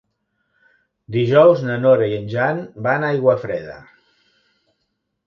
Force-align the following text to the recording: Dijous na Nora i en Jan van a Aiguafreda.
Dijous 1.15 1.61
na 1.67 1.75
Nora 1.83 2.07
i 2.11 2.15
en 2.21 2.25
Jan 2.31 2.63
van 2.87 3.05
a 3.05 3.13
Aiguafreda. 3.17 3.77